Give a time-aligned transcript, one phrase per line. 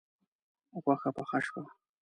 [0.83, 1.61] غوښه پخه شوه